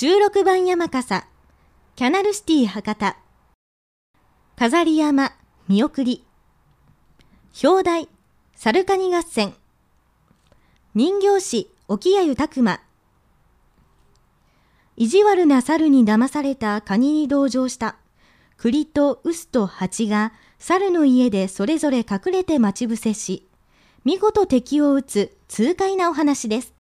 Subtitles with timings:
[0.00, 1.26] 16番山笠、
[1.96, 3.16] キャナルシティ博多、
[4.54, 5.32] 飾り山、
[5.66, 6.24] 見送り、
[7.64, 8.08] 表題、
[8.54, 9.54] 猿ルカニ合戦、
[10.94, 12.80] 人形師、沖谷拓馬、
[14.96, 17.96] 意地悪な猿に騙されたカニに同情した、
[18.56, 23.48] 栗と臼と蜂が猿の家でそれぞれ隠れて待ち伏せし、
[24.04, 26.77] 見事敵を撃つ痛快なお話です。